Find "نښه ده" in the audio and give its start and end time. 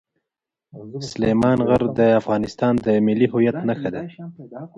3.67-4.01